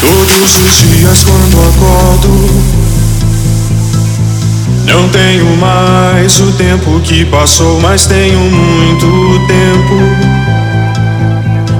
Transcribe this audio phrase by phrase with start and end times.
[0.00, 2.28] Todos os dias quando acordo,
[4.86, 9.06] não tenho mais o tempo que passou, mas tenho muito
[9.46, 9.96] tempo.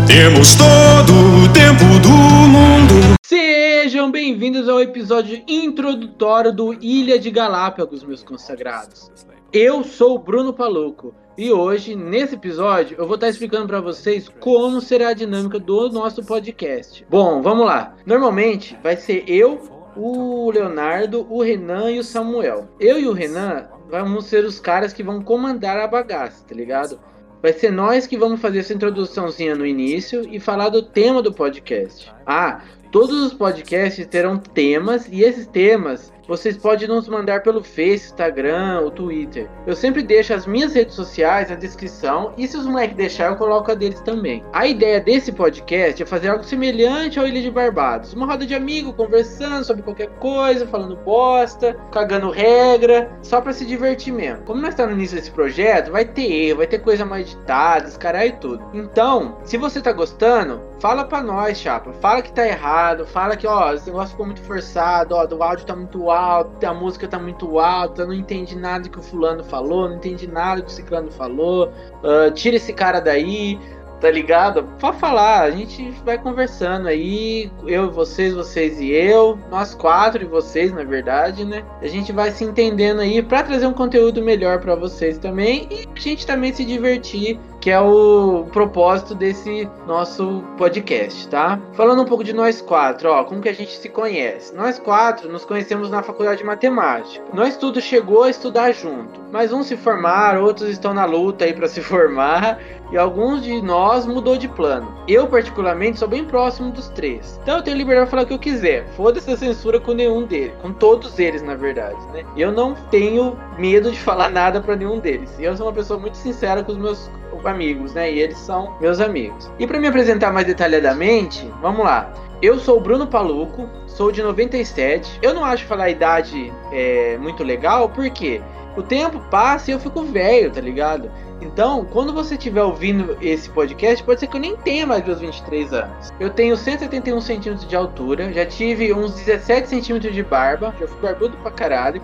[0.07, 3.17] Temos todo o tempo do mundo.
[3.24, 9.10] Sejam bem-vindos ao episódio introdutório do Ilha de Galápagos, meus consagrados.
[9.59, 14.29] Eu sou o Bruno Paluco e hoje, nesse episódio, eu vou estar explicando para vocês
[14.29, 17.07] como será a dinâmica do nosso podcast.
[17.09, 17.95] Bom, vamos lá.
[18.05, 19.59] Normalmente vai ser eu,
[19.97, 22.69] o Leonardo, o Renan e o Samuel.
[22.79, 27.01] Eu e o Renan vamos ser os caras que vão comandar a bagaça, tá ligado?
[27.41, 31.33] Vai ser nós que vamos fazer essa introduçãozinha no início e falar do tema do
[31.33, 32.13] podcast.
[32.27, 38.07] Ah, todos os podcasts terão temas e esses temas vocês podem nos mandar pelo Face,
[38.07, 39.49] Instagram ou Twitter.
[39.65, 43.37] Eu sempre deixo as minhas redes sociais na descrição e se os moleques deixar, eu
[43.37, 44.45] coloco a deles também.
[44.53, 48.13] A ideia desse podcast é fazer algo semelhante ao Ilha de Barbados.
[48.13, 53.65] Uma roda de amigo conversando sobre qualquer coisa, falando bosta, cagando regra, só para se
[53.65, 54.43] divertir mesmo.
[54.45, 57.88] Como nós estamos no início desse projeto, vai ter erro, vai ter coisa mais editada,
[57.99, 58.65] caralho e tudo.
[58.75, 61.93] Então, se você tá gostando, fala pra nós, chapa.
[62.01, 65.66] Fala que tá errado, fala que, ó, esse negócio ficou muito forçado, ó, do áudio
[65.66, 69.88] tá muito alto, a música tá muito alta, não entendi nada que o fulano falou,
[69.88, 73.58] não entendi nada que o ciclano falou, uh, tira esse cara daí,
[74.00, 74.64] tá ligado?
[74.78, 80.26] Pode falar, a gente vai conversando aí, eu, vocês, vocês e eu, nós quatro e
[80.26, 81.64] vocês, na verdade, né?
[81.80, 85.86] A gente vai se entendendo aí para trazer um conteúdo melhor para vocês também e
[85.94, 91.59] a gente também se divertir que é o propósito desse nosso podcast, tá?
[91.72, 94.55] Falando um pouco de nós quatro, ó, como que a gente se conhece?
[94.55, 97.25] Nós quatro nos conhecemos na faculdade de matemática.
[97.34, 101.53] Nós tudo chegou a estudar junto, mas uns se formaram, outros estão na luta aí
[101.53, 102.61] para se formar
[102.92, 104.97] e alguns de nós mudou de plano.
[105.09, 108.34] Eu particularmente sou bem próximo dos três, então eu tenho liberdade de falar o que
[108.34, 108.87] eu quiser.
[108.91, 112.25] Foda-se a censura com nenhum deles, com todos eles na verdade, né?
[112.37, 115.34] Eu não tenho medo de falar nada para nenhum deles.
[115.41, 117.10] Eu sou uma pessoa muito sincera com os meus
[117.48, 118.12] amigos, né?
[118.12, 119.50] E eles são meus amigos.
[119.58, 122.12] E para me apresentar mais detalhadamente, vamos lá.
[122.42, 125.18] Eu sou o Bruno Paluco, sou de 97.
[125.22, 128.42] Eu não acho falar a idade é, muito legal, porque
[128.76, 131.10] o tempo passa e eu fico velho, tá ligado?
[131.40, 135.20] Então, quando você estiver ouvindo esse podcast, pode ser que eu nem tenha mais dos
[135.20, 136.12] 23 anos.
[136.18, 141.00] Eu tenho 171 centímetros de altura, já tive uns 17 centímetros de barba, já fui
[141.00, 142.02] barbudo pra caralho.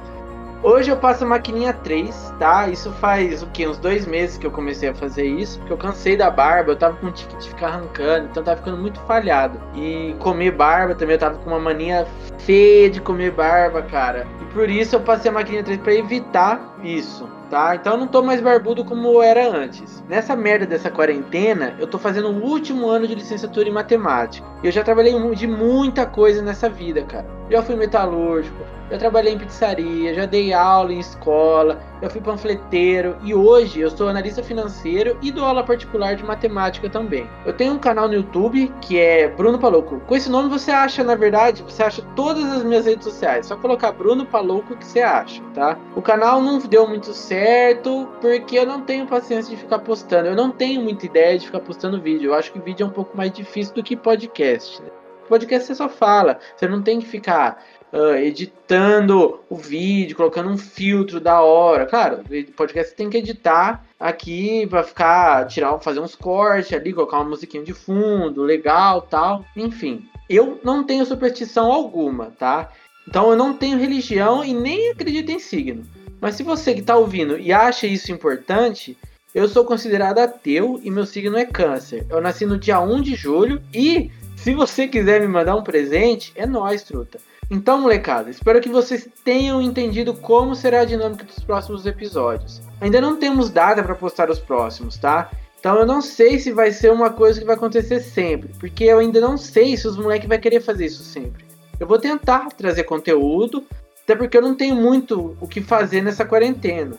[0.65, 2.69] Hoje eu passo a maquininha 3, tá?
[2.69, 3.67] Isso faz o que?
[3.67, 6.77] Uns dois meses que eu comecei a fazer isso, porque eu cansei da barba, eu
[6.77, 9.61] tava com um tique de ficar arrancando, então tava ficando muito falhado.
[9.75, 12.07] E comer barba também, eu tava com uma mania
[12.39, 14.25] feia de comer barba, cara.
[14.41, 17.77] E por isso eu passei a maquininha 3 para evitar isso tá?
[17.77, 20.03] Então eu não tô mais barbudo como eu era antes.
[20.09, 24.47] Nessa merda dessa quarentena, eu tô fazendo o último ano de licenciatura em matemática.
[24.63, 27.27] E eu já trabalhei de muita coisa nessa vida, cara.
[27.51, 28.57] Já fui metalúrgico,
[28.91, 33.89] já trabalhei em pizzaria, já dei aula em escola, eu fui panfleteiro e hoje eu
[33.89, 37.31] sou analista financeiro e dou aula particular de matemática também.
[37.47, 40.01] Eu tenho um canal no YouTube que é Bruno Palouco.
[40.01, 43.47] Com esse nome você acha, na verdade, você acha todas as minhas redes sociais.
[43.47, 45.79] Só colocar Bruno Palouco que você acha, tá?
[45.95, 50.27] O canal não deu muito certo porque eu não tenho paciência de ficar postando.
[50.27, 52.31] Eu não tenho muita ideia de ficar postando vídeo.
[52.31, 54.83] Eu acho que vídeo é um pouco mais difícil do que podcast.
[54.83, 54.89] Né?
[55.29, 60.57] Podcast você só fala, você não tem que ficar uh, editando o vídeo, colocando um
[60.57, 61.87] filtro da hora.
[61.87, 62.21] Claro,
[62.57, 67.63] podcast tem que editar aqui para ficar, tirar, fazer uns cortes ali, colocar uma musiquinha
[67.63, 69.45] de fundo, legal, tal.
[69.57, 72.71] Enfim, eu não tenho superstição alguma, tá?
[73.07, 75.85] Então eu não tenho religião e nem acredito em signo.
[76.21, 78.97] Mas se você que está ouvindo e acha isso importante,
[79.35, 82.07] eu sou considerado ateu e meu signo é câncer.
[82.09, 86.33] Eu nasci no dia 1 de julho e se você quiser me mandar um presente,
[86.37, 87.19] é nóis, truta.
[87.53, 92.63] Então, molecada, espero que vocês tenham entendido como será a dinâmica dos próximos episódios.
[92.81, 95.31] Ainda não temos data para postar os próximos, tá?
[95.61, 99.01] Então eu não sei se vai ser uma coisa que vai acontecer sempre, porque eu
[99.01, 101.45] ainda não sei se os moleques vão querer fazer isso sempre.
[101.79, 103.63] Eu vou tentar trazer conteúdo,
[104.03, 106.97] até porque eu não tenho muito o que fazer nessa quarentena.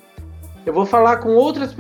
[0.64, 1.74] Eu vou falar com outras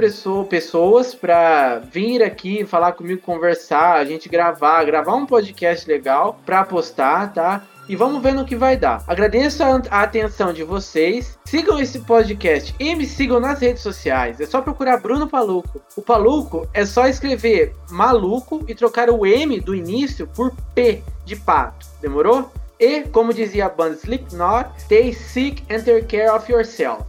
[0.49, 6.65] pessoas para vir aqui falar comigo, conversar, a gente gravar, gravar um podcast legal para
[6.65, 7.67] postar, tá?
[7.87, 9.03] E vamos ver no que vai dar.
[9.07, 11.37] Agradeço a, a, atenção de vocês.
[11.45, 14.39] Sigam esse podcast e me sigam nas redes sociais.
[14.39, 15.81] É só procurar Bruno Paluco.
[15.95, 21.35] O Paluco é só escrever maluco e trocar o M do início por P de
[21.35, 21.87] pato.
[22.01, 22.51] Demorou?
[22.79, 27.03] E, como dizia a banda Slipknot, stay sick and take care of yourself.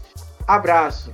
[0.46, 1.10] Abraço.